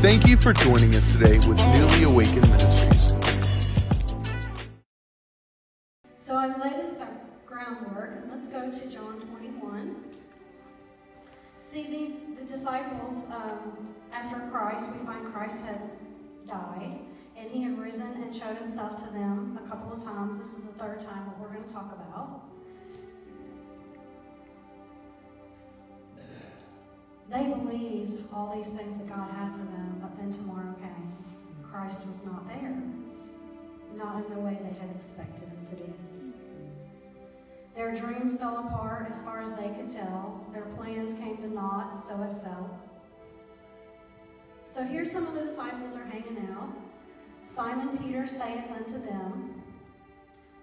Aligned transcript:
Thank 0.00 0.28
you 0.28 0.36
for 0.36 0.52
joining 0.52 0.94
us 0.94 1.10
today 1.10 1.36
with 1.48 1.58
Newly 1.58 2.04
Awakened 2.04 2.48
Ministries. 2.48 3.12
So 6.16 6.36
I 6.36 6.56
laid 6.56 6.76
this 6.76 6.94
groundwork, 7.44 8.12
and 8.22 8.30
let's 8.30 8.46
go 8.46 8.70
to 8.70 8.88
John 8.88 9.18
21. 9.18 9.96
See, 11.58 11.88
these 11.88 12.20
the 12.38 12.44
disciples 12.44 13.24
um, 13.32 13.92
after 14.12 14.38
Christ, 14.48 14.88
we 14.92 15.04
find 15.04 15.26
Christ 15.32 15.64
had 15.64 15.80
died, 16.46 17.00
and 17.36 17.50
he 17.50 17.64
had 17.64 17.76
risen 17.76 18.22
and 18.22 18.32
showed 18.32 18.58
himself 18.58 19.04
to 19.04 19.12
them 19.12 19.58
a 19.64 19.68
couple 19.68 19.92
of 19.92 20.04
times. 20.04 20.38
This 20.38 20.56
is 20.56 20.68
the 20.68 20.72
third 20.74 21.00
time 21.00 21.26
what 21.26 21.40
we're 21.40 21.52
going 21.52 21.66
to 21.66 21.72
talk 21.72 21.90
about. 21.92 22.44
They 27.30 27.44
believed 27.44 28.22
all 28.32 28.54
these 28.54 28.68
things 28.68 28.96
that 28.98 29.08
God 29.08 29.30
had 29.30 29.52
for 29.52 29.64
them, 29.64 29.98
but 30.00 30.16
then 30.16 30.32
tomorrow 30.32 30.74
came. 30.74 31.12
Christ 31.62 32.06
was 32.06 32.24
not 32.24 32.46
there, 32.48 32.76
not 33.96 34.24
in 34.24 34.34
the 34.34 34.40
way 34.40 34.58
they 34.60 34.78
had 34.78 34.94
expected 34.94 35.48
him 35.48 35.66
to 35.70 35.76
be. 35.76 35.92
Their 37.74 37.94
dreams 37.94 38.36
fell 38.36 38.58
apart 38.58 39.08
as 39.10 39.20
far 39.22 39.40
as 39.40 39.52
they 39.54 39.68
could 39.68 39.90
tell. 39.90 40.46
Their 40.52 40.66
plans 40.66 41.12
came 41.14 41.36
to 41.38 41.48
naught, 41.48 41.98
so 41.98 42.14
it 42.22 42.42
fell. 42.44 42.78
So 44.64 44.84
here 44.84 45.04
some 45.04 45.26
of 45.26 45.34
the 45.34 45.40
disciples 45.40 45.96
are 45.96 46.04
hanging 46.04 46.48
out. 46.52 46.68
Simon 47.42 47.96
Peter 47.98 48.26
saith 48.26 48.70
unto 48.70 49.00
them, 49.04 49.62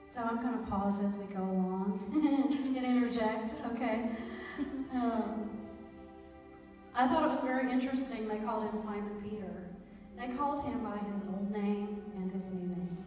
so 0.05 0.19
I'm 0.21 0.41
going 0.41 0.57
to 0.57 0.69
pause 0.69 1.01
as 1.01 1.15
we 1.15 1.25
go 1.33 1.41
along 1.41 1.99
and 2.75 2.85
interject, 2.85 3.53
okay? 3.73 4.09
I 7.01 7.07
thought 7.07 7.23
it 7.23 7.31
was 7.31 7.41
very 7.41 7.71
interesting 7.71 8.27
they 8.27 8.37
called 8.37 8.63
him 8.63 8.75
Simon 8.75 9.23
Peter. 9.23 9.71
They 10.19 10.27
called 10.37 10.63
him 10.63 10.83
by 10.83 10.99
his 11.11 11.23
old 11.23 11.49
name 11.51 12.03
and 12.15 12.31
his 12.31 12.45
new 12.51 12.67
name. 12.67 12.97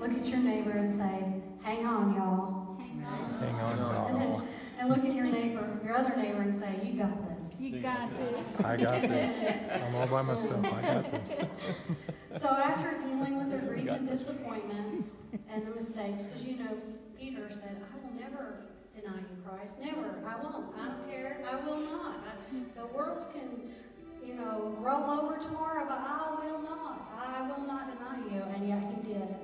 Look 0.00 0.12
at 0.12 0.28
your 0.28 0.40
neighbor 0.40 0.72
and 0.72 0.90
say, 0.90 1.24
hang 1.62 1.86
on, 1.86 2.14
y'all. 2.14 2.45
You 7.58 7.80
got 7.80 8.16
this. 8.18 8.60
I 8.60 8.76
got 8.76 9.02
this. 9.02 9.82
I'm 9.82 9.94
all 9.94 10.06
by 10.06 10.22
myself. 10.22 10.64
I 10.66 10.82
got 10.82 11.10
this. 11.10 11.48
So 12.38 12.48
after 12.48 12.98
dealing 12.98 13.38
with 13.38 13.50
their 13.50 13.60
grief 13.60 13.88
and 13.88 14.06
disappointments 14.06 15.12
and 15.50 15.66
the 15.66 15.70
mistakes, 15.70 16.24
because 16.24 16.44
you 16.44 16.58
know, 16.58 16.78
Peter 17.18 17.46
said, 17.50 17.80
I 17.80 17.96
will 18.04 18.12
never 18.20 18.56
deny 18.94 19.16
you, 19.16 19.42
Christ. 19.42 19.80
Never. 19.80 20.18
I 20.26 20.42
won't. 20.42 20.66
I 20.78 20.88
don't 20.88 21.08
care. 21.10 21.42
I 21.50 21.56
will 21.64 21.78
not. 21.80 22.16
I, 22.26 22.78
the 22.78 22.86
world 22.88 23.24
can, 23.32 23.72
you 24.22 24.34
know, 24.34 24.76
roll 24.80 25.18
over 25.18 25.38
tomorrow, 25.38 25.86
but 25.88 25.98
I 25.98 26.36
will 26.44 26.60
not. 26.60 27.10
I 27.18 27.48
will 27.48 27.66
not 27.66 27.96
deny 27.96 28.18
you. 28.34 28.42
And 28.54 28.68
yet 28.68 28.82
he 28.94 29.14
did. 29.14 29.34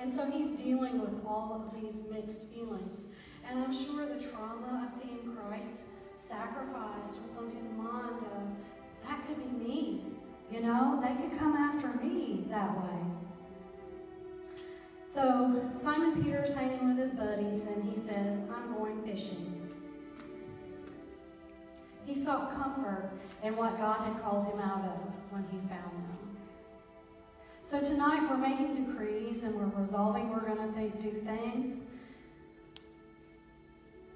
And 0.00 0.10
so 0.10 0.30
he's 0.30 0.58
dealing 0.58 0.98
with 0.98 1.22
all 1.26 1.52
of 1.52 1.82
these 1.82 2.00
mixed 2.10 2.44
feelings. 2.44 3.04
And 3.48 3.58
I'm 3.58 3.72
sure 3.72 4.06
the 4.06 4.20
trauma 4.20 4.82
of 4.84 4.90
seeing 4.90 5.36
Christ 5.36 5.84
sacrificed 6.30 7.18
was 7.22 7.36
on 7.38 7.50
his 7.56 7.68
mind 7.76 8.24
of, 8.36 9.08
that 9.08 9.26
could 9.26 9.36
be 9.38 9.64
me. 9.64 10.04
You 10.50 10.62
know, 10.62 11.02
they 11.02 11.20
could 11.20 11.36
come 11.36 11.56
after 11.56 11.88
me 12.04 12.44
that 12.48 12.76
way. 12.76 13.00
So 15.06 15.68
Simon 15.74 16.22
Peter's 16.22 16.54
hanging 16.54 16.88
with 16.88 16.98
his 16.98 17.10
buddies 17.10 17.66
and 17.66 17.82
he 17.82 17.96
says, 17.96 18.38
I'm 18.54 18.74
going 18.74 19.02
fishing. 19.02 19.56
He 22.06 22.14
sought 22.14 22.52
comfort 22.52 23.10
in 23.42 23.56
what 23.56 23.76
God 23.78 24.00
had 24.00 24.20
called 24.22 24.46
him 24.52 24.60
out 24.60 24.84
of 24.84 25.00
when 25.30 25.44
he 25.50 25.58
found 25.68 25.92
him. 25.92 26.36
So 27.62 27.80
tonight 27.80 28.28
we're 28.28 28.36
making 28.36 28.84
decrees 28.84 29.42
and 29.42 29.54
we're 29.54 29.80
resolving 29.80 30.30
we're 30.30 30.40
going 30.40 30.72
to 30.74 31.02
do 31.02 31.10
things. 31.18 31.82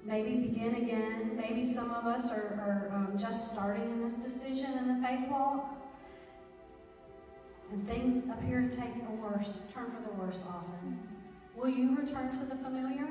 Maybe 0.05 0.35
begin 0.35 0.75
again. 0.75 1.35
Maybe 1.35 1.63
some 1.63 1.89
of 1.89 2.05
us 2.05 2.29
are, 2.29 2.35
are 2.61 2.91
um, 2.93 3.17
just 3.17 3.51
starting 3.51 3.89
in 3.89 4.03
this 4.03 4.13
decision 4.13 4.77
in 4.77 4.87
the 4.87 5.07
faith 5.07 5.27
walk. 5.27 5.75
And 7.71 7.87
things 7.87 8.23
appear 8.29 8.61
to 8.61 8.69
take 8.69 8.93
a 9.09 9.11
worse, 9.15 9.57
turn 9.73 9.85
for 9.91 10.07
the 10.07 10.13
worse 10.21 10.43
often. 10.47 10.99
Will 11.55 11.69
you 11.69 11.95
return 11.95 12.31
to 12.33 12.45
the 12.45 12.55
familiar? 12.55 13.07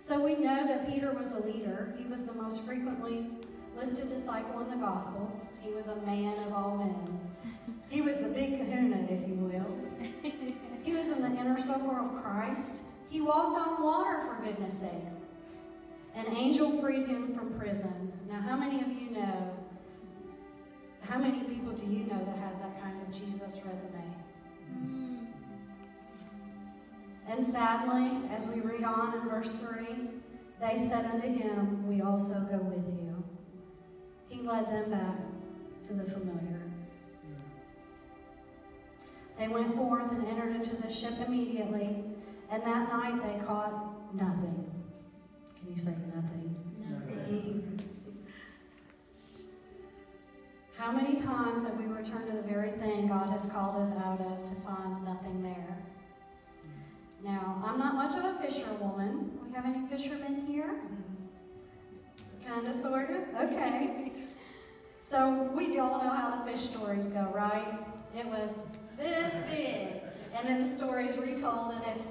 So 0.00 0.20
we 0.20 0.36
know 0.36 0.66
that 0.66 0.86
Peter 0.86 1.12
was 1.12 1.32
a 1.32 1.40
leader. 1.40 1.94
He 1.96 2.06
was 2.06 2.26
the 2.26 2.34
most 2.34 2.64
frequently 2.64 3.30
listed 3.74 4.10
disciple 4.10 4.60
in 4.60 4.70
the 4.70 4.76
Gospels. 4.76 5.46
He 5.62 5.70
was 5.70 5.86
a 5.86 5.96
man 6.02 6.38
of 6.46 6.52
all 6.52 6.76
men. 6.76 7.20
He 7.88 8.02
was 8.02 8.18
the 8.18 8.28
big 8.28 8.58
kahuna, 8.58 9.06
if 9.08 9.26
you 9.26 9.34
will. 9.34 10.22
He 10.82 10.92
was 10.92 11.06
in 11.06 11.22
the 11.22 11.40
inner 11.40 11.58
circle 11.58 11.90
of 11.90 12.22
Christ. 12.22 12.82
He 13.10 13.20
walked 13.20 13.58
on 13.58 13.82
water, 13.82 14.20
for 14.20 14.42
goodness 14.44 14.72
sake. 14.72 14.90
An 16.14 16.26
angel 16.34 16.80
freed 16.80 17.06
him 17.06 17.34
from 17.34 17.58
prison. 17.58 18.12
Now, 18.28 18.40
how 18.40 18.56
many 18.56 18.80
of 18.80 18.88
you 18.88 19.10
know? 19.10 19.56
How 21.00 21.18
many 21.18 21.40
people 21.44 21.72
do 21.72 21.86
you 21.86 22.04
know 22.04 22.18
that 22.24 22.36
has 22.36 22.58
that 22.58 22.82
kind 22.82 23.00
of 23.00 23.14
Jesus 23.14 23.60
resume? 23.64 24.14
Mm. 24.74 25.26
And 27.28 27.46
sadly, 27.46 28.28
as 28.30 28.46
we 28.48 28.60
read 28.60 28.84
on 28.84 29.14
in 29.14 29.28
verse 29.28 29.50
3, 29.52 29.86
they 30.60 30.76
said 30.76 31.04
unto 31.06 31.28
him, 31.28 31.86
We 31.86 32.02
also 32.02 32.34
go 32.50 32.56
with 32.56 32.84
you. 32.98 33.24
He 34.28 34.42
led 34.42 34.66
them 34.66 34.90
back 34.90 35.16
to 35.86 35.94
the 35.94 36.04
familiar. 36.04 36.62
They 39.38 39.48
went 39.48 39.76
forth 39.76 40.10
and 40.10 40.26
entered 40.26 40.56
into 40.56 40.76
the 40.76 40.90
ship 40.90 41.14
immediately, 41.24 42.02
and 42.50 42.62
that 42.62 42.88
night 42.88 43.22
they 43.22 43.44
caught 43.44 44.14
nothing. 44.14 44.70
Can 45.58 45.72
you 45.72 45.78
say 45.78 45.94
nothing? 46.14 46.56
Nothing. 46.80 47.80
How 50.76 50.92
many 50.92 51.16
times 51.16 51.64
have 51.64 51.74
we 51.74 51.86
returned 51.86 52.28
to 52.28 52.36
the 52.36 52.42
very 52.42 52.70
thing 52.70 53.08
God 53.08 53.30
has 53.30 53.46
called 53.46 53.76
us 53.76 53.92
out 53.92 54.20
of 54.20 54.44
to 54.48 54.54
find 54.62 55.04
nothing 55.04 55.42
there? 55.42 55.76
Now, 57.22 57.60
I'm 57.66 57.78
not 57.78 57.94
much 57.96 58.16
of 58.16 58.24
a 58.24 58.38
fisherwoman. 58.40 59.38
We 59.44 59.52
have 59.52 59.66
any 59.66 59.86
fishermen 59.88 60.46
here? 60.46 60.76
Kind 62.46 62.66
of, 62.66 62.72
sort 62.72 63.10
of? 63.10 63.22
Okay. 63.42 64.12
So, 65.00 65.50
we 65.54 65.78
all 65.78 66.02
know 66.02 66.10
how 66.10 66.36
the 66.36 66.50
fish 66.50 66.60
stories 66.60 67.08
go, 67.08 67.30
right? 67.34 67.80
It 68.16 68.26
was 68.26 68.58
this 68.96 69.32
big, 69.50 70.02
and 70.34 70.48
then 70.48 70.62
the 70.62 70.68
story's 70.68 71.16
retold, 71.18 71.74
and 71.74 71.82
it's 71.86 72.06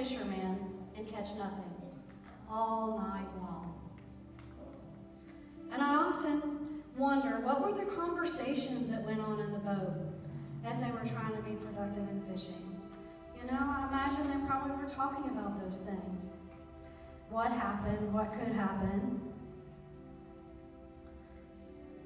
fisherman 0.00 0.58
and 0.96 1.06
catch 1.12 1.34
nothing 1.36 1.72
all 2.50 2.98
night 2.98 3.28
long. 3.38 3.74
And 5.72 5.82
I 5.82 5.94
often 5.94 6.82
wonder 6.96 7.40
what 7.40 7.62
were 7.62 7.78
the 7.78 7.90
conversations 7.90 8.90
that 8.90 9.04
went 9.04 9.20
on 9.20 9.40
in 9.40 9.52
the 9.52 9.58
boat 9.58 9.92
as 10.64 10.78
they 10.78 10.90
were 10.90 11.04
trying 11.04 11.36
to 11.36 11.42
be 11.42 11.54
productive 11.56 12.08
in 12.08 12.22
fishing. 12.32 12.80
You 13.38 13.50
know, 13.50 13.58
I 13.60 13.88
imagine 13.88 14.26
they 14.28 14.46
probably 14.46 14.74
were 14.82 14.88
talking 14.90 15.30
about 15.30 15.62
those 15.62 15.80
things. 15.80 16.30
What 17.28 17.52
happened, 17.52 18.12
what 18.12 18.32
could 18.32 18.54
happen. 18.54 19.20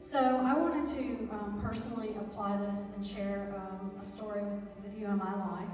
So 0.01 0.19
I 0.19 0.55
wanted 0.55 0.89
to 0.99 1.29
um, 1.33 1.61
personally 1.63 2.11
apply 2.19 2.57
this 2.57 2.87
and 2.97 3.07
share 3.07 3.55
um, 3.57 3.93
a 4.01 4.05
story 4.05 4.43
with, 4.43 4.63
with 4.83 4.99
you 5.01 5.07
in 5.07 5.17
my 5.17 5.35
life. 5.35 5.69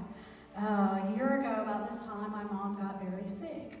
Uh, 0.57 0.99
a 1.07 1.13
year 1.15 1.39
ago, 1.39 1.61
about 1.61 1.89
this 1.89 2.01
time, 2.03 2.31
my 2.31 2.43
mom 2.43 2.75
got 2.75 3.01
very 3.01 3.27
sick. 3.27 3.77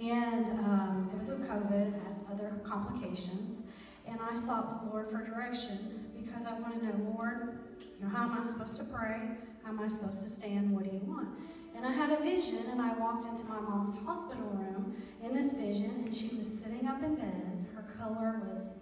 And 0.00 0.46
um, 0.60 1.10
it 1.12 1.18
was 1.18 1.28
with 1.28 1.46
COVID, 1.46 1.92
had 1.92 2.16
other 2.32 2.54
complications. 2.64 3.62
And 4.08 4.18
I 4.20 4.34
sought 4.34 4.82
the 4.82 4.90
Lord 4.90 5.10
for 5.10 5.22
direction 5.22 6.10
because 6.18 6.46
I 6.46 6.54
want 6.54 6.80
to 6.80 6.86
know, 6.86 7.14
Lord, 7.14 7.58
you 7.98 8.06
know, 8.06 8.10
how 8.10 8.24
am 8.24 8.40
I 8.40 8.42
supposed 8.42 8.78
to 8.78 8.84
pray? 8.84 9.20
How 9.62 9.70
am 9.70 9.80
I 9.80 9.88
supposed 9.88 10.22
to 10.22 10.28
stand? 10.28 10.74
What 10.74 10.84
do 10.84 10.90
you 10.90 11.02
want? 11.04 11.28
And 11.76 11.84
I 11.84 11.92
had 11.92 12.10
a 12.10 12.22
vision, 12.22 12.64
and 12.70 12.80
I 12.80 12.94
walked 12.94 13.26
into 13.26 13.44
my 13.44 13.60
mom's 13.60 13.94
hospital 14.04 14.50
room 14.52 14.96
in 15.22 15.34
this 15.34 15.52
vision, 15.52 16.02
and 16.04 16.14
she 16.14 16.34
was 16.34 16.46
sitting 16.46 16.86
up 16.88 17.02
in 17.02 17.14
bed. 17.14 17.66
Her 17.74 17.82
color 17.98 18.42
was 18.52 18.72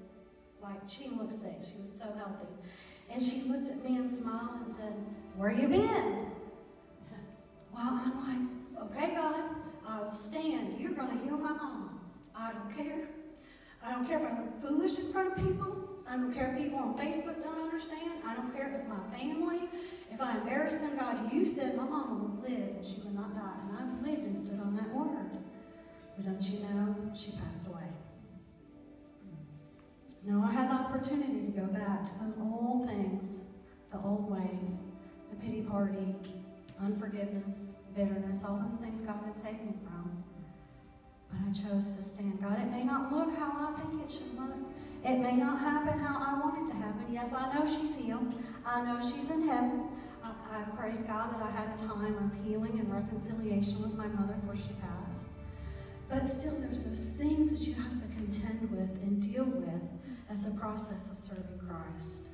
like, 0.62 0.80
she 0.88 1.08
looked 1.08 1.32
sick. 1.32 1.58
She 1.62 1.80
was 1.80 1.92
so 1.92 2.06
healthy. 2.16 2.52
And 3.10 3.22
she 3.22 3.42
looked 3.42 3.68
at 3.68 3.84
me 3.84 3.96
and 3.96 4.12
smiled 4.12 4.60
and 4.64 4.72
said, 4.72 4.92
Where 5.36 5.50
you 5.50 5.66
been? 5.66 6.27
Will 10.08 10.16
stand. 10.16 10.76
You're 10.78 10.92
going 10.92 11.18
to 11.18 11.24
heal 11.24 11.36
my 11.36 11.52
mama. 11.52 11.90
I 12.34 12.52
don't 12.52 12.76
care. 12.76 13.08
I 13.84 13.92
don't 13.92 14.06
care 14.06 14.18
if 14.18 14.24
I 14.24 14.40
look 14.40 14.62
foolish 14.62 14.98
in 14.98 15.12
front 15.12 15.32
of 15.32 15.46
people. 15.46 15.76
I 16.08 16.16
don't 16.16 16.32
care 16.32 16.54
if 16.54 16.62
people 16.62 16.78
on 16.78 16.94
Facebook 16.94 17.42
don't 17.42 17.60
understand. 17.60 18.12
I 18.26 18.34
don't 18.34 18.54
care 18.54 18.80
if 18.80 18.88
my 18.88 19.16
family, 19.16 19.68
if 20.10 20.20
I 20.20 20.38
embarrass 20.38 20.74
them. 20.74 20.96
God, 20.96 21.32
you 21.32 21.44
said 21.44 21.76
my 21.76 21.84
mama 21.84 22.14
would 22.14 22.50
live 22.50 22.76
and 22.76 22.86
she 22.86 22.96
would 23.04 23.14
not 23.14 23.34
die. 23.34 23.54
And 23.68 23.76
I 23.76 24.10
lived 24.10 24.26
and 24.26 24.36
stood 24.36 24.60
on 24.60 24.74
that 24.76 24.94
word. 24.94 25.30
But 26.16 26.24
don't 26.24 26.42
you 26.42 26.60
know, 26.60 26.96
she 27.14 27.32
passed 27.32 27.66
away. 27.66 27.84
Now 30.24 30.44
I 30.48 30.52
had 30.52 30.70
the 30.70 30.74
opportunity 30.74 31.42
to 31.42 31.60
go 31.60 31.66
back 31.66 32.04
to 32.06 32.12
the 32.18 32.42
old 32.42 32.88
things, 32.88 33.40
the 33.92 33.98
old 33.98 34.30
ways, 34.30 34.84
the 35.30 35.36
pity 35.36 35.60
party, 35.62 36.14
unforgiveness, 36.82 37.76
bitterness, 37.94 38.44
all 38.44 38.60
those 38.62 38.74
things 38.74 39.00
God 39.00 39.20
had 39.24 39.36
saved 39.36 39.64
me 39.64 39.72
from. 39.84 40.24
But 41.30 41.40
I 41.48 41.52
chose 41.52 41.92
to 41.96 42.02
stand. 42.02 42.40
God, 42.40 42.58
it 42.58 42.70
may 42.70 42.84
not 42.84 43.12
look 43.12 43.36
how 43.36 43.52
I 43.52 43.80
think 43.80 44.04
it 44.04 44.12
should 44.12 44.34
look. 44.38 44.54
It 45.04 45.18
may 45.18 45.36
not 45.36 45.60
happen 45.60 45.98
how 45.98 46.16
I 46.18 46.40
want 46.40 46.58
it 46.68 46.72
to 46.72 46.78
happen. 46.78 47.12
Yes, 47.12 47.32
I 47.32 47.52
know 47.54 47.66
she's 47.66 47.94
healed. 47.94 48.34
I 48.64 48.82
know 48.82 49.00
she's 49.00 49.30
in 49.30 49.46
heaven. 49.46 49.84
I, 50.24 50.30
I 50.50 50.62
praise 50.76 50.98
God 50.98 51.32
that 51.34 51.42
I 51.42 51.50
had 51.50 51.78
a 51.78 51.82
time 51.86 52.16
of 52.16 52.46
healing 52.46 52.78
and 52.78 52.92
reconciliation 52.92 53.82
with 53.82 53.94
my 53.94 54.08
mother 54.08 54.34
before 54.34 54.56
she 54.56 54.74
passed. 54.80 55.26
But 56.08 56.26
still, 56.26 56.56
there's 56.60 56.82
those 56.82 57.04
things 57.16 57.50
that 57.50 57.66
you 57.66 57.74
have 57.74 58.00
to 58.00 58.08
contend 58.14 58.70
with 58.70 59.02
and 59.02 59.20
deal 59.20 59.44
with 59.44 59.82
as 60.30 60.46
a 60.46 60.50
process 60.58 61.10
of 61.10 61.18
serving 61.18 61.60
Christ. 61.66 62.28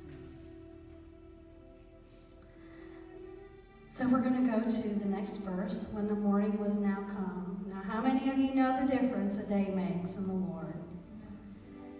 So 3.95 4.05
we're 4.09 4.19
going 4.19 4.45
to 4.45 4.51
go 4.51 4.59
to 4.59 4.89
the 4.89 5.05
next 5.05 5.37
verse. 5.37 5.87
When 5.93 6.09
the 6.09 6.15
morning 6.15 6.59
was 6.59 6.75
now 6.75 6.97
come. 7.07 7.65
Now, 7.69 7.81
how 7.81 8.01
many 8.01 8.29
of 8.29 8.37
you 8.37 8.53
know 8.53 8.85
the 8.85 8.91
difference 8.91 9.37
a 9.37 9.47
day 9.47 9.71
makes 9.73 10.17
in 10.17 10.27
the 10.27 10.33
Lord? 10.33 10.73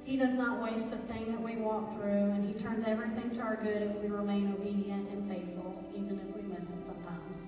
He 0.03 0.17
does 0.17 0.33
not 0.33 0.61
waste 0.61 0.91
a 0.91 0.97
thing 0.97 1.31
that 1.31 1.41
we 1.41 1.55
walk 1.55 1.93
through, 1.93 2.31
and 2.31 2.45
He 2.45 2.53
turns 2.53 2.83
everything 2.83 3.29
to 3.35 3.39
our 3.39 3.55
good 3.55 3.81
if 3.81 3.95
we 4.01 4.09
remain 4.09 4.51
obedient 4.51 5.09
and 5.09 5.31
faithful, 5.31 5.85
even 5.95 6.19
if 6.19 6.35
we 6.35 6.41
miss 6.41 6.63
it 6.63 6.83
sometimes. 6.85 7.47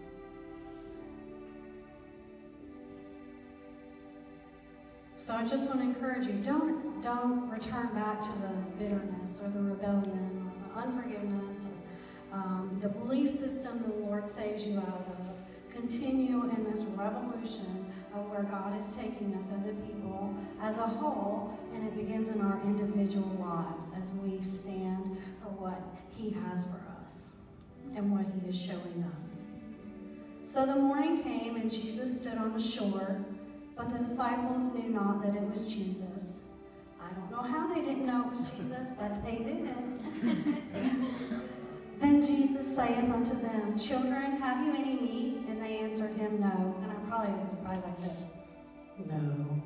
So 5.18 5.34
I 5.34 5.46
just 5.46 5.68
want 5.68 5.82
to 5.82 5.88
encourage 5.88 6.26
you, 6.26 6.36
don't, 6.36 7.02
don't 7.02 7.50
return 7.50 7.88
back 7.94 8.22
to 8.22 8.30
the 8.30 8.54
bitterness 8.80 9.42
or 9.44 9.50
the 9.50 9.62
rebellion 9.62 10.50
or 10.74 10.82
the 10.82 10.88
unforgiveness 10.88 11.66
or 11.66 11.87
um, 12.32 12.78
the 12.82 12.90
belief 12.90 13.30
system 13.30 13.84
the 13.88 13.94
Lord 14.06 14.28
saves 14.28 14.66
you 14.66 14.80
out 14.80 15.08
of. 15.08 15.74
Continue 15.74 16.50
in 16.50 16.64
this 16.72 16.84
revolution 16.84 17.86
of 18.16 18.30
where 18.30 18.44
God 18.44 18.78
is 18.78 18.88
taking 18.96 19.36
us 19.36 19.52
as 19.54 19.66
a 19.66 19.74
people, 19.74 20.36
as 20.62 20.78
a 20.80 20.88
whole, 20.88 21.58
and 21.74 21.88
it 21.88 21.96
begins 21.96 22.30
in 22.30 22.42
our 22.42 22.60
individual 22.64 23.30
lives 23.40 23.92
as 24.00 24.14
we 24.16 24.42
stand 24.42 25.18
for 25.42 25.50
what 25.50 25.82
He 26.10 26.32
has 26.50 26.66
for 26.66 26.82
us 27.04 27.28
and 27.96 28.12
what 28.12 28.26
He 28.26 28.50
is 28.50 28.60
showing 28.60 29.06
us. 29.20 29.44
So 30.44 30.66
the 30.66 30.76
morning 30.76 31.24
came, 31.24 31.56
and 31.58 31.70
Jesus 31.70 32.22
stood 32.22 32.38
on 32.38 32.54
the 32.54 32.62
shore. 32.62 33.24
But 33.76 33.92
the 33.92 34.00
disciples 34.00 34.64
knew 34.74 34.90
not 34.90 35.22
that 35.22 35.36
it 35.36 35.44
was 35.44 35.72
Jesus. 35.72 36.46
I 37.00 37.14
don't 37.14 37.30
know 37.30 37.44
how 37.44 37.68
they 37.72 37.82
didn't 37.82 38.08
know 38.08 38.24
it 38.24 38.30
was 38.32 38.40
Jesus, 38.58 38.90
but 38.98 39.24
they 39.24 39.36
did. 39.36 39.70
Jesus 42.28 42.76
saith 42.76 43.10
unto 43.10 43.40
them, 43.40 43.80
Children, 43.80 44.34
have 44.42 44.66
you 44.66 44.74
any 44.74 45.00
meat? 45.00 45.46
And 45.48 45.62
they 45.62 45.80
answered 45.80 46.12
him, 46.18 46.42
No. 46.42 46.76
And 46.84 46.92
I 46.92 46.96
probably 47.08 47.32
was 47.42 47.56
probably 47.56 47.82
like 47.84 48.02
this. 48.02 48.32
No. 49.10 49.62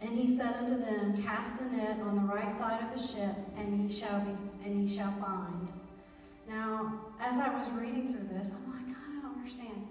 And 0.00 0.10
he 0.10 0.36
said 0.36 0.56
unto 0.58 0.78
them, 0.78 1.22
Cast 1.22 1.58
the 1.58 1.64
net 1.74 1.98
on 2.02 2.16
the 2.16 2.34
right 2.34 2.50
side 2.50 2.82
of 2.82 2.94
the 2.94 3.02
ship, 3.02 3.34
and 3.56 3.82
ye 3.82 3.98
shall 3.98 4.20
be, 4.20 4.32
and 4.62 4.86
ye 4.86 4.94
shall 4.94 5.12
find. 5.12 5.72
Now, 6.46 7.00
as 7.18 7.32
I 7.34 7.48
was 7.48 7.66
reading 7.70 8.12
through 8.12 8.28
this, 8.36 8.50
I'm 8.50 8.70
like, 8.70 8.86
God, 8.88 9.08
I 9.08 9.22
don't 9.22 9.38
understand 9.38 9.88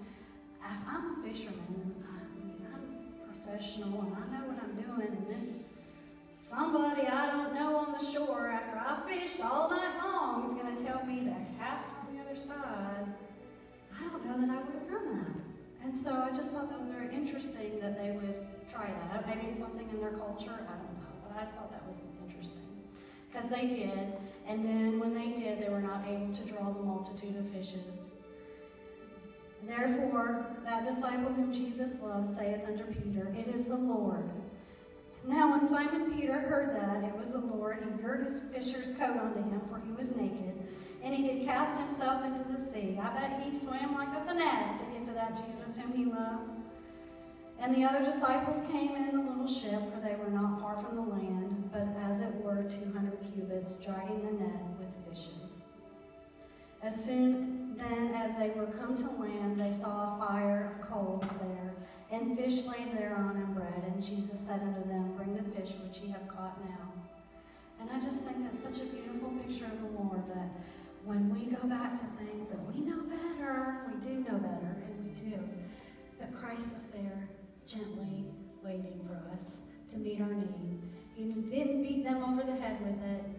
if 0.60 0.88
I'm 0.88 1.18
a 1.18 1.28
fisherman 1.28 2.04
I, 2.06 2.38
mean, 2.38 2.66
I'm 2.72 3.42
professional 3.42 4.00
and 4.00 4.14
I 4.14 4.38
know 4.38 4.46
what 4.46 4.62
I'm 4.62 4.76
doing, 4.76 5.08
and 5.08 5.26
this 5.28 5.56
somebody 6.36 7.06
I 7.06 7.26
don't 7.26 7.47
the 7.98 8.12
shore 8.12 8.48
after 8.48 8.78
I 8.78 9.00
fished 9.08 9.40
all 9.40 9.70
night 9.70 9.96
long 10.02 10.44
is 10.44 10.52
going 10.52 10.74
to 10.74 10.82
tell 10.82 11.04
me 11.04 11.20
to 11.20 11.34
cast 11.58 11.84
on 11.84 12.14
the 12.14 12.22
other 12.22 12.36
side, 12.36 13.06
I 13.96 14.02
don't 14.02 14.24
know 14.24 14.46
that 14.46 14.50
I 14.50 14.62
would 14.62 14.74
have 14.74 14.88
done 14.88 15.16
that. 15.16 15.84
And 15.84 15.96
so 15.96 16.12
I 16.14 16.34
just 16.34 16.50
thought 16.50 16.68
that 16.70 16.78
was 16.78 16.88
very 16.88 17.12
interesting 17.14 17.78
that 17.80 18.00
they 18.00 18.10
would 18.10 18.46
try 18.70 18.86
that. 19.10 19.26
Maybe 19.26 19.48
it's 19.48 19.58
something 19.58 19.88
in 19.90 20.00
their 20.00 20.12
culture, 20.12 20.52
I 20.52 20.76
don't 20.76 20.94
know, 20.94 21.14
but 21.26 21.36
I 21.40 21.44
thought 21.44 21.70
that 21.72 21.86
was 21.86 21.96
interesting. 22.22 22.62
Because 23.30 23.48
they 23.48 23.66
did, 23.66 24.12
and 24.46 24.64
then 24.64 24.98
when 24.98 25.14
they 25.14 25.38
did, 25.38 25.62
they 25.62 25.68
were 25.68 25.82
not 25.82 26.02
able 26.06 26.32
to 26.32 26.44
draw 26.44 26.70
the 26.72 26.82
multitude 26.82 27.36
of 27.36 27.48
fishes. 27.50 28.10
Therefore, 29.66 30.46
that 30.64 30.86
disciple 30.86 31.32
whom 31.32 31.52
Jesus 31.52 32.00
loved 32.00 32.26
saith 32.26 32.64
unto 32.66 32.84
Peter, 32.84 33.34
It 33.36 33.48
is 33.48 33.66
the 33.66 33.76
Lord. 33.76 34.30
Now, 35.28 35.50
when 35.50 35.68
Simon 35.68 36.10
Peter 36.10 36.40
heard 36.40 36.74
that 36.74 37.04
it 37.04 37.14
was 37.14 37.32
the 37.32 37.38
Lord, 37.38 37.84
he 37.84 38.02
girt 38.02 38.24
his 38.24 38.40
fisher's 38.40 38.96
coat 38.96 39.14
unto 39.14 39.42
him, 39.42 39.60
for 39.68 39.78
he 39.78 39.92
was 39.92 40.16
naked, 40.16 40.54
and 41.02 41.14
he 41.14 41.22
did 41.22 41.44
cast 41.44 41.78
himself 41.78 42.24
into 42.24 42.42
the 42.44 42.58
sea. 42.58 42.98
I 42.98 43.12
bet 43.12 43.42
he 43.42 43.54
swam 43.54 43.94
like 43.94 44.08
a 44.16 44.24
fanatic 44.24 44.78
to 44.78 44.90
get 44.90 45.04
to 45.04 45.12
that 45.12 45.36
Jesus 45.36 45.76
whom 45.76 45.92
he 45.92 46.06
loved. 46.06 46.50
And 47.60 47.74
the 47.74 47.84
other 47.84 48.02
disciples 48.02 48.62
came 48.72 48.96
in 48.96 49.14
the 49.14 49.22
little 49.22 49.46
ship, 49.46 49.78
for 49.92 50.00
they 50.00 50.16
were 50.16 50.30
not 50.30 50.62
far 50.62 50.82
from 50.82 50.96
the 50.96 51.02
land, 51.02 51.68
but 51.70 51.86
as 52.04 52.22
it 52.22 52.34
were 52.36 52.62
two 52.62 52.90
hundred 52.94 53.18
cubits, 53.34 53.76
dragging 53.76 54.24
the 54.24 54.32
net 54.32 54.62
with 54.78 54.88
fishes. 55.06 55.58
As 56.82 57.04
soon 57.04 57.76
then 57.76 58.14
as 58.14 58.34
they 58.36 58.48
were 58.50 58.66
come 58.66 58.96
to 58.96 59.10
land, 59.20 59.60
they 59.60 59.72
saw 59.72 60.16
a 60.16 60.26
fire 60.26 60.72
of 60.72 60.88
coals 60.88 61.28
there, 61.42 61.67
and 62.10 62.38
fish 62.38 62.64
laid 62.64 62.96
thereon 62.96 63.36
and 63.36 63.54
bread. 63.54 63.82
And 63.86 64.02
Jesus 64.02 64.40
said 64.46 64.60
unto 64.62 64.86
them, 64.88 65.12
Bring 65.16 65.36
the 65.36 65.42
fish 65.42 65.74
which 65.84 65.98
ye 65.98 66.10
have 66.10 66.26
caught 66.28 66.58
now. 66.64 66.92
And 67.80 67.90
I 67.90 68.00
just 68.00 68.22
think 68.22 68.42
that's 68.42 68.62
such 68.62 68.84
a 68.84 68.90
beautiful 68.90 69.30
picture 69.30 69.66
of 69.66 69.80
the 69.80 70.00
Lord 70.02 70.26
that 70.28 70.48
when 71.04 71.32
we 71.32 71.46
go 71.46 71.66
back 71.68 71.94
to 71.94 72.04
things 72.22 72.50
that 72.50 72.60
we 72.72 72.80
know 72.80 73.02
better, 73.02 73.76
we 73.88 74.00
do 74.06 74.20
know 74.20 74.38
better, 74.38 74.76
and 74.86 75.04
we 75.04 75.12
do. 75.12 75.38
that 76.18 76.34
Christ 76.34 76.76
is 76.76 76.84
there, 76.86 77.28
gently 77.66 78.26
waiting 78.64 79.00
for 79.06 79.14
us 79.34 79.56
to 79.90 79.96
meet 79.98 80.20
our 80.20 80.34
need. 80.34 80.80
He 81.14 81.24
didn't 81.24 81.82
beat 81.82 82.04
them 82.04 82.22
over 82.22 82.42
the 82.42 82.60
head 82.60 82.80
with 82.80 83.02
it. 83.02 83.37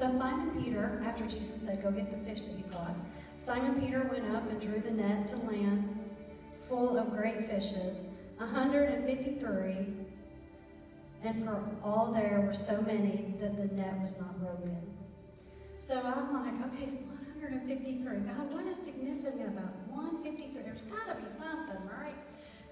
So 0.00 0.08
Simon 0.08 0.50
Peter, 0.64 1.02
after 1.04 1.26
Jesus 1.26 1.60
said, 1.60 1.82
Go 1.82 1.90
get 1.90 2.10
the 2.10 2.16
fish 2.24 2.46
that 2.46 2.56
you 2.56 2.64
caught, 2.72 2.94
Simon 3.38 3.78
Peter 3.78 4.08
went 4.10 4.34
up 4.34 4.50
and 4.50 4.58
drew 4.58 4.80
the 4.80 4.90
net 4.90 5.28
to 5.28 5.36
land 5.36 5.94
full 6.70 6.96
of 6.96 7.10
great 7.10 7.44
fishes, 7.44 8.06
a 8.38 8.44
153, 8.46 9.86
and 11.22 11.44
for 11.44 11.62
all 11.84 12.12
there 12.14 12.42
were 12.46 12.54
so 12.54 12.80
many 12.80 13.34
that 13.42 13.58
the 13.58 13.74
net 13.76 14.00
was 14.00 14.18
not 14.18 14.40
broken. 14.40 14.80
So 15.78 15.96
I'm 15.96 16.32
like, 16.32 16.72
okay, 16.72 16.86
153. 17.36 18.20
God, 18.20 18.54
what 18.54 18.64
is 18.64 18.78
significant 18.78 19.48
about 19.48 19.74
153? 19.90 20.62
There's 20.62 20.80
got 20.84 21.08
to 21.08 21.22
be 21.22 21.28
something, 21.28 21.76
right? 21.84 22.16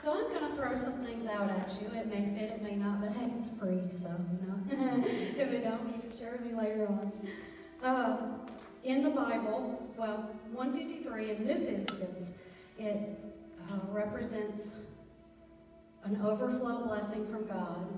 So 0.00 0.12
I'm 0.12 0.32
going 0.32 0.48
to 0.48 0.56
throw 0.56 0.76
some 0.76 0.92
things 1.04 1.26
out 1.26 1.50
at 1.50 1.76
you. 1.80 1.88
It 1.88 2.06
may 2.06 2.24
fit, 2.38 2.52
it 2.52 2.62
may 2.62 2.76
not, 2.76 3.00
but 3.00 3.10
hey, 3.16 3.32
it's 3.36 3.48
free, 3.58 3.82
so, 3.90 4.08
you 4.30 4.46
know. 4.46 5.04
if 5.36 5.50
it 5.50 5.64
don't, 5.64 5.88
you 5.88 6.00
can 6.00 6.16
share 6.16 6.32
with 6.32 6.42
me 6.42 6.56
later 6.56 6.86
on. 6.86 7.12
Uh, 7.82 8.16
in 8.84 9.02
the 9.02 9.10
Bible, 9.10 9.82
well, 9.96 10.30
153 10.52 11.30
in 11.32 11.46
this 11.48 11.66
instance, 11.66 12.30
it 12.78 13.18
uh, 13.72 13.74
represents 13.90 14.70
an 16.04 16.20
overflow 16.24 16.86
blessing 16.86 17.26
from 17.26 17.48
God. 17.48 17.88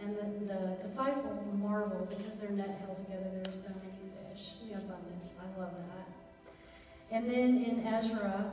And 0.00 0.16
the, 0.16 0.52
the 0.52 0.76
disciples 0.80 1.48
marvel 1.54 2.08
because 2.10 2.40
their 2.40 2.50
net 2.50 2.80
held 2.84 2.96
together. 2.96 3.30
There 3.32 3.42
were 3.46 3.52
so 3.52 3.68
many 3.68 4.34
fish, 4.34 4.54
the 4.66 4.74
abundance. 4.74 5.36
I 5.38 5.60
love 5.60 5.72
that. 5.72 7.16
And 7.16 7.30
then 7.30 7.62
in 7.62 7.86
Ezra, 7.86 8.52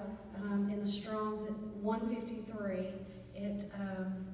um, 0.51 0.70
in 0.72 0.80
the 0.80 0.88
Strong's 0.88 1.44
at 1.44 1.58
153, 1.82 2.88
it, 3.36 3.66
um, 3.75 4.25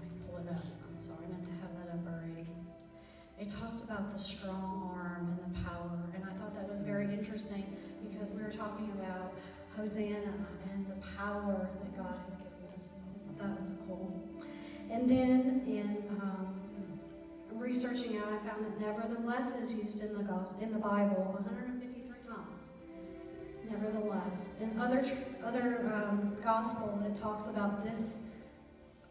me 0.00 0.08
pull 0.26 0.38
it 0.38 0.48
up. 0.50 0.64
I'm 0.88 0.98
sorry, 0.98 1.18
I 1.26 1.30
meant 1.30 1.44
to 1.44 1.50
have 1.62 1.70
that 1.78 1.94
up 1.94 2.06
already. 2.06 2.46
It 3.38 3.50
talks 3.50 3.82
about 3.82 4.12
the 4.12 4.18
strong 4.18 4.90
arm 4.96 5.38
and 5.42 5.54
the 5.54 5.60
power, 5.60 5.98
and 6.14 6.24
I 6.24 6.32
thought 6.38 6.54
that 6.54 6.68
was 6.68 6.80
very 6.80 7.06
interesting 7.06 7.64
because 8.10 8.30
we 8.32 8.42
were 8.42 8.50
talking 8.50 8.90
about 8.98 9.32
Hosanna 9.76 10.34
and 10.72 10.86
the 10.86 11.06
power 11.16 11.68
that 11.82 11.96
God 11.96 12.14
has 12.24 12.34
given 12.34 12.52
us. 12.74 12.88
That 13.38 13.58
was 13.58 13.72
cool. 13.86 14.20
And 14.90 15.08
then 15.08 15.62
in 15.66 16.04
um, 16.20 16.60
researching 17.52 18.18
out, 18.18 18.26
I 18.26 18.48
found 18.48 18.66
that 18.66 18.80
nevertheless 18.80 19.54
is 19.54 19.72
used 19.72 20.02
in 20.02 20.16
the 20.16 20.24
gospel, 20.24 20.62
in 20.62 20.72
the 20.72 20.78
Bible 20.78 21.32
153 21.32 21.80
times. 21.80 21.99
Nevertheless, 23.70 24.48
in 24.60 24.78
other 24.80 25.04
other 25.44 25.92
um, 25.94 26.36
gospels, 26.42 27.02
it 27.06 27.20
talks 27.20 27.46
about 27.46 27.84
this 27.84 28.24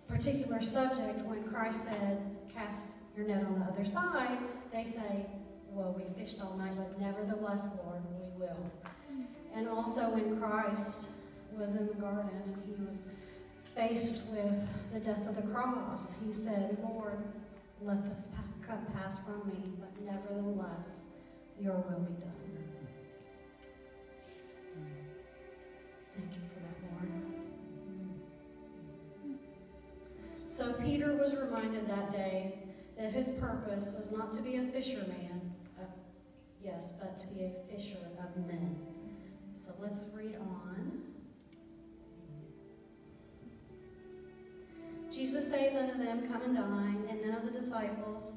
particular 0.07 0.61
subject 0.61 1.21
when 1.21 1.43
Christ 1.43 1.85
said, 1.85 2.19
"Cast 2.53 2.87
your 3.15 3.25
net 3.25 3.45
on 3.45 3.59
the 3.59 3.65
other 3.65 3.85
side." 3.85 4.37
They 4.71 4.83
say, 4.83 5.25
"Well, 5.71 5.95
we 5.97 6.03
fished 6.21 6.41
all 6.41 6.57
night, 6.57 6.73
but 6.75 6.99
nevertheless, 6.99 7.67
Lord, 7.83 8.01
we 8.11 8.45
will." 8.45 8.71
And 9.55 9.67
also 9.67 10.09
when 10.09 10.39
Christ 10.39 11.09
was 11.57 11.75
in 11.75 11.87
the 11.87 11.93
garden 11.93 12.29
and 12.45 12.63
he 12.65 12.83
was 12.83 13.05
faced 13.75 14.27
with 14.29 14.67
the 14.93 14.99
death 14.99 15.27
of 15.27 15.35
the 15.35 15.41
cross, 15.53 16.15
he 16.25 16.33
said, 16.33 16.77
Lord, 16.81 17.17
let 17.81 18.03
this 18.09 18.27
cup 18.65 18.93
pass 18.93 19.17
from 19.25 19.47
me, 19.47 19.73
but 19.79 19.89
nevertheless, 20.05 21.01
your 21.59 21.75
will 21.75 21.99
be 22.01 22.13
done. 22.21 22.78
So 30.59 30.73
Peter 30.73 31.15
was 31.15 31.37
reminded 31.37 31.87
that 31.87 32.11
day 32.11 32.59
that 32.97 33.13
his 33.13 33.29
purpose 33.31 33.93
was 33.95 34.11
not 34.11 34.33
to 34.33 34.41
be 34.41 34.57
a 34.57 34.63
fisherman, 34.63 35.53
uh, 35.79 35.85
yes, 36.61 36.95
but 36.99 37.17
to 37.17 37.27
be 37.27 37.45
a 37.45 37.51
fisher 37.73 37.95
of 38.21 38.45
men. 38.45 38.77
So 39.55 39.71
let's 39.79 40.03
read 40.13 40.35
on. 40.35 41.01
Jesus 45.09 45.49
saith 45.49 45.77
unto 45.77 45.97
them, 45.97 46.27
Come 46.27 46.41
and 46.41 46.53
dine. 46.57 47.07
And 47.09 47.21
none 47.21 47.35
of 47.35 47.45
the 47.45 47.57
disciples 47.57 48.33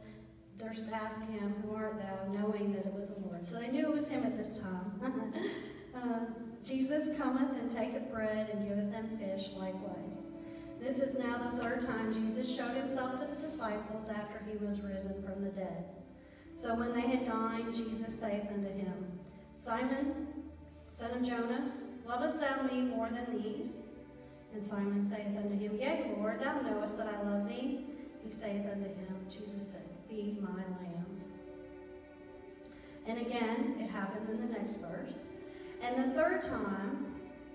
durst 0.60 0.86
ask 0.92 1.28
him, 1.28 1.56
Who 1.64 1.74
art 1.74 1.98
thou? 1.98 2.32
knowing 2.32 2.72
that 2.74 2.86
it 2.86 2.94
was 2.94 3.06
the 3.06 3.18
Lord. 3.26 3.44
So 3.44 3.56
they 3.56 3.66
knew 3.66 3.88
it 3.88 3.92
was 3.92 4.06
him 4.06 4.22
at 4.22 4.38
this 4.38 4.58
time. 4.58 5.34
uh, 5.96 6.20
Jesus 6.64 7.18
cometh 7.18 7.50
and 7.58 7.72
taketh 7.72 8.12
bread 8.12 8.48
and 8.50 8.68
giveth 8.68 8.92
them 8.92 9.18
fish 9.18 9.50
likewise. 9.56 10.26
This 10.82 10.98
is 10.98 11.16
now 11.16 11.38
the 11.38 11.62
third 11.62 11.80
time 11.86 12.12
Jesus 12.12 12.52
showed 12.52 12.76
himself 12.76 13.12
to 13.20 13.26
the 13.26 13.40
disciples 13.40 14.08
after 14.08 14.42
he 14.50 14.56
was 14.56 14.80
risen 14.80 15.22
from 15.22 15.44
the 15.44 15.50
dead. 15.50 15.84
So 16.54 16.74
when 16.74 16.92
they 16.92 17.02
had 17.02 17.24
dined, 17.24 17.72
Jesus 17.72 18.18
saith 18.18 18.48
unto 18.52 18.68
him, 18.68 19.20
Simon, 19.54 20.26
son 20.88 21.12
of 21.12 21.22
Jonas, 21.22 21.86
lovest 22.04 22.40
thou 22.40 22.62
me 22.64 22.82
more 22.82 23.08
than 23.08 23.40
these? 23.40 23.76
And 24.54 24.66
Simon 24.66 25.06
saith 25.08 25.36
unto 25.36 25.56
him, 25.56 25.78
Yea, 25.78 26.14
Lord, 26.16 26.40
thou 26.40 26.60
knowest 26.60 26.98
that 26.98 27.06
I 27.06 27.30
love 27.30 27.48
thee. 27.48 27.86
He 28.24 28.28
saith 28.28 28.66
unto 28.66 28.88
him, 28.88 29.16
Jesus 29.30 29.66
said, 29.66 29.84
Feed 30.08 30.42
my 30.42 30.50
lambs. 30.50 31.28
And 33.06 33.18
again, 33.18 33.76
it 33.78 33.88
happened 33.88 34.28
in 34.28 34.40
the 34.40 34.52
next 34.52 34.78
verse. 34.78 35.26
And 35.80 35.96
the 36.10 36.14
third 36.14 36.42
time, 36.42 37.06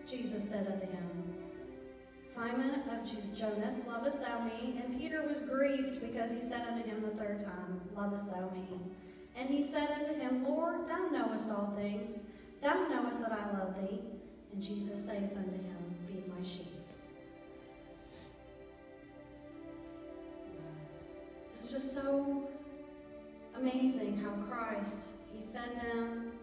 Jesus 0.05 0.49
said 0.49 0.67
unto 0.67 0.85
him, 0.85 1.16
Simon 2.37 2.83
of 2.91 3.35
Jonas, 3.35 3.87
lovest 3.87 4.21
thou 4.21 4.43
me? 4.43 4.79
And 4.83 4.95
Peter 4.95 5.23
was 5.27 5.39
grieved 5.39 5.99
because 5.99 6.31
he 6.31 6.39
said 6.39 6.67
unto 6.67 6.87
him 6.87 7.01
the 7.01 7.17
third 7.17 7.39
time, 7.39 7.81
Lovest 7.95 8.29
thou 8.29 8.51
me? 8.51 8.79
And 9.35 9.49
he 9.49 9.63
said 9.63 9.89
unto 9.89 10.13
him, 10.13 10.45
Lord, 10.47 10.87
thou 10.87 11.07
knowest 11.11 11.49
all 11.49 11.73
things. 11.75 12.21
Thou 12.61 12.87
knowest 12.89 13.21
that 13.21 13.31
I 13.31 13.57
love 13.57 13.73
thee. 13.81 14.01
And 14.53 14.61
Jesus 14.61 15.03
saith 15.03 15.35
unto 15.35 15.51
him, 15.51 15.77
Feed 16.05 16.27
my 16.27 16.43
sheep. 16.43 16.75
It's 21.57 21.71
just 21.71 21.95
so 21.95 22.51
amazing 23.55 24.15
how 24.17 24.29
Christ, 24.45 25.09
He 25.33 25.43
fed 25.51 25.81
them, 25.81 26.33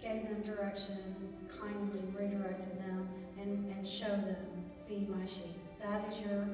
gave 0.00 0.28
them 0.28 0.42
direction, 0.42 0.96
kindly 1.60 2.02
redirected 2.16 2.78
them, 2.78 3.08
and, 3.36 3.72
and 3.72 3.86
showed 3.86 4.24
them, 4.26 4.53
feed 4.88 5.08
my 5.08 5.24
sheep. 5.26 5.56
That 5.82 6.12
is 6.12 6.20
your 6.20 6.48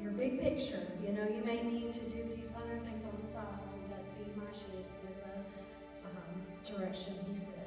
your 0.00 0.10
big 0.12 0.40
picture. 0.40 0.80
You 1.04 1.12
know, 1.12 1.28
you 1.28 1.44
may 1.44 1.62
need 1.62 1.92
to 1.92 2.00
do 2.00 2.24
these 2.34 2.50
other 2.56 2.78
things 2.84 3.04
on 3.04 3.12
the 3.22 3.28
side, 3.28 3.44
but 3.88 4.04
feed 4.18 4.36
my 4.36 4.50
sheep 4.52 4.86
is 5.08 5.16
the 5.16 6.08
um, 6.08 6.76
direction 6.76 7.14
He 7.28 7.36
said. 7.36 7.62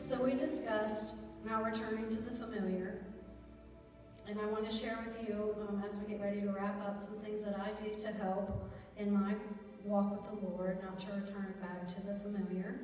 So 0.00 0.22
we 0.22 0.34
discussed 0.34 1.14
now 1.44 1.62
returning 1.62 2.08
to 2.08 2.16
the 2.16 2.30
familiar. 2.32 3.02
And 4.28 4.38
I 4.38 4.46
want 4.46 4.68
to 4.68 4.74
share 4.74 4.98
with 5.04 5.28
you, 5.28 5.56
um, 5.68 5.82
as 5.84 5.96
we 5.96 6.12
get 6.12 6.20
ready 6.20 6.40
to 6.42 6.50
wrap 6.50 6.80
up, 6.86 6.96
some 6.96 7.18
things 7.24 7.42
that 7.42 7.58
I 7.58 7.72
do 7.82 8.00
to 8.02 8.08
help 8.22 8.70
in 8.98 9.12
my 9.12 9.34
walk 9.84 10.32
with 10.32 10.40
the 10.40 10.46
Lord, 10.46 10.82
not 10.82 10.98
to 11.00 11.06
return 11.12 11.54
back 11.60 11.86
to 11.86 12.06
the 12.06 12.18
familiar. 12.20 12.80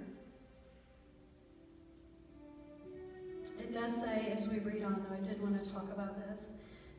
It 3.58 3.72
does 3.72 3.94
say, 4.02 4.32
as 4.36 4.48
we 4.48 4.58
read 4.60 4.82
on, 4.82 5.04
though, 5.08 5.16
I 5.16 5.20
did 5.20 5.40
want 5.42 5.62
to 5.62 5.70
talk 5.70 5.84
about 5.92 6.28
this, 6.28 6.52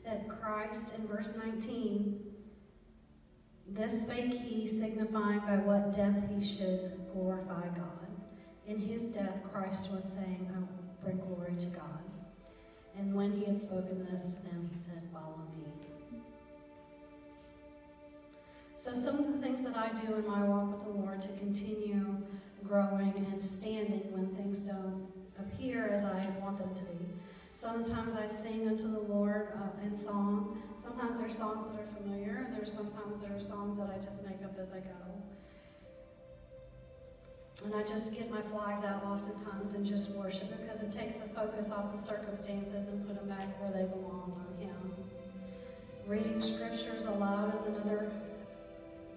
that 0.05 0.27
Christ 0.27 0.91
in 0.97 1.07
verse 1.07 1.31
19, 1.43 2.19
this 3.67 4.01
spake 4.01 4.33
he, 4.33 4.67
signifying 4.67 5.39
by 5.39 5.57
what 5.57 5.93
death 5.93 6.15
he 6.33 6.43
should 6.43 6.91
glorify 7.13 7.67
God. 7.69 8.07
In 8.67 8.79
his 8.79 9.09
death, 9.09 9.37
Christ 9.51 9.91
was 9.91 10.03
saying, 10.03 10.49
I 10.55 10.59
will 10.59 10.67
bring 11.03 11.17
glory 11.17 11.55
to 11.59 11.67
God. 11.67 12.03
And 12.97 13.13
when 13.13 13.31
he 13.31 13.45
had 13.45 13.59
spoken 13.59 14.07
this 14.11 14.33
to 14.33 14.43
them, 14.43 14.69
he 14.71 14.77
said, 14.77 15.01
Follow 15.13 15.41
me. 15.57 15.88
So, 18.79 18.93
some 18.93 19.19
of 19.19 19.27
the 19.33 19.45
things 19.45 19.61
that 19.65 19.75
I 19.75 19.89
do 19.89 20.15
in 20.15 20.25
my 20.25 20.41
walk 20.41 20.71
with 20.71 20.83
the 20.85 21.01
Lord 21.01 21.21
to 21.23 21.27
continue 21.37 22.15
growing 22.65 23.13
and 23.29 23.43
standing 23.43 24.09
when 24.13 24.33
things 24.37 24.61
don't 24.61 25.05
appear 25.37 25.89
as 25.89 26.05
I 26.05 26.25
want 26.39 26.59
them 26.59 26.73
to 26.73 26.83
be. 26.83 27.05
Sometimes 27.51 28.15
I 28.15 28.25
sing 28.25 28.69
unto 28.69 28.89
the 28.89 29.01
Lord 29.01 29.49
uh, 29.53 29.85
in 29.85 29.93
song. 29.93 30.63
Sometimes 30.77 31.19
there's 31.19 31.37
songs 31.37 31.69
that 31.69 31.81
are 31.81 31.87
familiar, 32.01 32.45
and 32.47 32.55
there's 32.55 32.71
sometimes 32.71 33.19
there 33.19 33.35
are 33.35 33.39
songs 33.41 33.79
that 33.79 33.89
I 33.93 34.01
just 34.01 34.23
make 34.23 34.41
up 34.45 34.57
as 34.57 34.71
I 34.71 34.79
go. 34.79 34.95
And 37.65 37.75
I 37.75 37.81
just 37.81 38.13
get 38.13 38.31
my 38.31 38.41
flags 38.43 38.85
out 38.85 39.03
oftentimes 39.03 39.73
and 39.73 39.85
just 39.85 40.11
worship 40.11 40.49
because 40.57 40.81
it 40.81 40.97
takes 40.97 41.15
the 41.15 41.27
focus 41.27 41.69
off 41.69 41.91
the 41.91 41.97
circumstances 41.97 42.87
and 42.87 43.05
put 43.05 43.17
them 43.17 43.27
back 43.27 43.61
where 43.61 43.73
they 43.73 43.91
belong 43.91 44.39
on 44.39 44.65
Him. 44.65 44.93
Reading 46.07 46.39
scriptures 46.39 47.03
aloud 47.03 47.53
is 47.53 47.63
another 47.63 48.09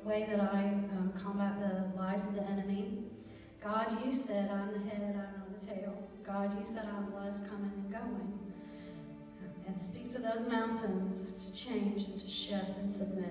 way 0.04 0.26
that 0.28 0.40
I 0.40 0.64
um, 0.97 1.12
combat 1.21 1.54
the 1.61 1.99
lies 1.99 2.25
of 2.25 2.35
the 2.35 2.42
enemy. 2.42 3.04
God, 3.62 4.04
you 4.04 4.12
said 4.12 4.50
I'm 4.50 4.73
the 4.73 4.90
head, 4.90 5.14
I'm 5.14 5.38
not 5.38 5.59
the 5.59 5.66
tail. 5.66 6.09
God, 6.26 6.59
you 6.59 6.64
said 6.64 6.88
I'm 6.97 7.11
blessed 7.11 7.49
coming 7.49 7.73
and 7.75 7.92
going. 7.92 8.38
And 9.66 9.78
speak 9.78 10.12
to 10.12 10.18
those 10.18 10.49
mountains 10.49 11.23
to 11.47 11.52
change 11.52 12.04
and 12.04 12.21
to 12.21 12.28
shift 12.28 12.76
and 12.78 12.92
submit. 12.92 13.26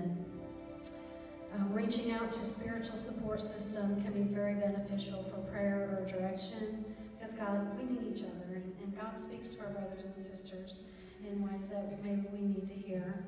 Um, 1.53 1.73
reaching 1.73 2.13
out 2.13 2.31
to 2.31 2.45
spiritual 2.45 2.95
support 2.95 3.41
system 3.41 4.01
can 4.01 4.13
be 4.13 4.33
very 4.33 4.53
beneficial 4.53 5.23
for 5.23 5.41
prayer 5.51 5.99
or 5.99 6.09
direction 6.09 6.85
because 7.19 7.33
God, 7.35 7.77
we 7.77 7.83
need 7.83 8.15
each 8.17 8.23
other, 8.23 8.55
and, 8.55 8.73
and 8.81 8.99
God 8.99 9.15
speaks 9.15 9.49
to 9.49 9.59
our 9.59 9.69
brothers 9.69 10.05
and 10.05 10.25
sisters 10.25 10.79
in 11.29 11.43
ways 11.43 11.67
that 11.67 12.03
maybe 12.03 12.25
we 12.33 12.39
need 12.39 12.67
to 12.67 12.73
hear. 12.73 13.25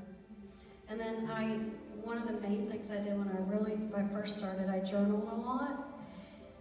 And 0.90 1.00
then 1.00 1.30
I, 1.32 1.60
one 2.04 2.18
of 2.18 2.28
the 2.28 2.40
main 2.48 2.68
things 2.68 2.92
I 2.92 2.98
did 2.98 3.18
when 3.18 3.30
I 3.30 3.40
really, 3.50 3.76
when 3.76 4.06
I 4.06 4.08
first 4.14 4.38
started, 4.38 4.70
I 4.70 4.80
journaled 4.80 5.30
a 5.32 5.36
lot, 5.36 6.02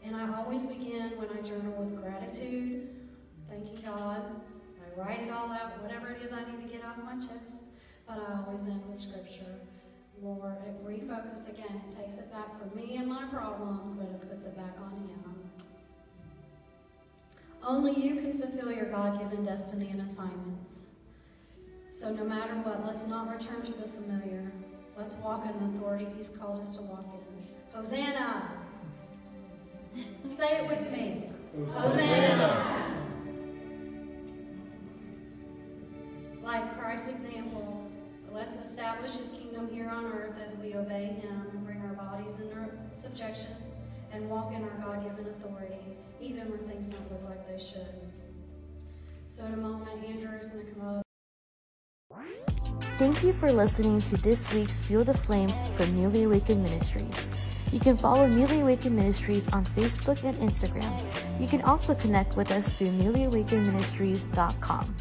and 0.05 0.15
I 0.15 0.35
always 0.37 0.67
begin 0.67 1.13
when 1.17 1.29
I 1.37 1.41
journal 1.43 1.73
with 1.73 2.01
gratitude, 2.01 2.89
thanking 3.49 3.85
God. 3.85 4.23
I 4.81 5.01
write 5.01 5.21
it 5.21 5.31
all 5.31 5.51
out, 5.51 5.83
whatever 5.83 6.11
it 6.11 6.23
is 6.23 6.33
I 6.33 6.41
need 6.51 6.61
to 6.63 6.69
get 6.73 6.85
off 6.85 6.97
my 7.05 7.15
chest, 7.15 7.65
but 8.07 8.19
I 8.19 8.43
always 8.45 8.63
end 8.63 8.83
with 8.89 8.99
scripture. 8.99 9.61
Lord, 10.23 10.57
it 10.67 10.85
refocus 10.87 11.49
again. 11.49 11.83
It 11.89 11.97
takes 11.97 12.15
it 12.15 12.31
back 12.31 12.47
from 12.59 12.77
me 12.77 12.97
and 12.97 13.09
my 13.09 13.25
problems, 13.27 13.95
but 13.95 14.05
it 14.05 14.31
puts 14.31 14.47
it 14.47 14.57
back 14.57 14.77
on 14.81 14.93
Him. 15.09 15.23
Only 17.65 17.93
you 17.93 18.17
can 18.17 18.39
fulfill 18.39 18.73
your 18.73 18.87
God 18.87 19.19
given 19.21 19.45
destiny 19.45 19.89
and 19.91 20.01
assignments. 20.01 20.87
So, 21.91 22.13
no 22.13 22.25
matter 22.25 22.55
what, 22.55 22.85
let's 22.85 23.07
not 23.07 23.31
return 23.31 23.63
to 23.63 23.73
the 23.73 23.89
familiar. 23.89 24.51
Let's 25.03 25.17
walk 25.17 25.45
in 25.45 25.59
the 25.59 25.77
authority 25.77 26.07
He's 26.17 26.29
called 26.29 26.61
us 26.61 26.71
to 26.77 26.83
walk 26.83 27.05
in. 27.13 27.77
Hosanna! 27.77 28.53
Say 30.29 30.59
it 30.59 30.69
with 30.69 30.93
me. 30.93 31.29
Hosanna! 31.73 33.05
Like 36.41 36.79
Christ's 36.79 37.09
example, 37.09 37.91
let's 38.33 38.55
establish 38.55 39.17
His 39.17 39.33
kingdom 39.33 39.69
here 39.73 39.89
on 39.89 40.05
earth 40.05 40.37
as 40.47 40.55
we 40.59 40.77
obey 40.77 41.07
Him 41.21 41.49
and 41.51 41.67
bring 41.67 41.83
our 41.83 41.95
bodies 41.95 42.39
into 42.39 42.71
subjection 42.93 43.57
and 44.13 44.31
walk 44.31 44.53
in 44.53 44.63
our 44.63 44.71
God 44.87 45.03
given 45.03 45.27
authority, 45.33 45.83
even 46.21 46.49
when 46.49 46.61
things 46.69 46.91
don't 46.91 47.11
look 47.11 47.29
like 47.29 47.49
they 47.49 47.61
should. 47.61 48.09
So, 49.27 49.45
in 49.47 49.55
a 49.55 49.57
moment, 49.57 50.05
Andrew 50.05 50.31
is 50.39 50.47
going 50.47 50.65
to 50.65 50.73
come 50.73 50.99
up. 50.99 51.12
Thank 53.03 53.25
you 53.25 53.33
for 53.33 53.51
listening 53.51 54.01
to 54.03 54.17
this 54.19 54.53
week's 54.55 54.81
Fuel 54.83 55.03
the 55.03 55.13
Flame 55.13 55.51
from 55.75 55.93
Newly 55.93 56.23
Awakened 56.23 56.63
Ministries. 56.63 57.27
You 57.73 57.81
can 57.81 57.97
follow 57.97 58.29
Newly 58.29 58.61
Awakened 58.61 58.95
Ministries 58.95 59.49
on 59.49 59.65
Facebook 59.65 60.23
and 60.23 60.37
Instagram. 60.37 61.03
You 61.41 61.49
can 61.49 61.63
also 61.63 61.97
connect 61.97 62.37
with 62.37 62.53
us 62.53 62.79
through 62.79 62.91
newlyawakenedministries.com. 63.03 64.95